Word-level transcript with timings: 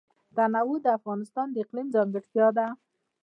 تنوع 0.35 0.77
د 0.83 0.87
افغانستان 0.97 1.47
د 1.51 1.55
اقلیم 1.63 1.87
ځانګړتیا 1.95 2.47
ده. 2.57 2.67